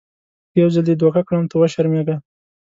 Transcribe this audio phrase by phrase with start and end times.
[0.51, 2.15] که یو ځل دې دوکه کړم ته وشرمېږه.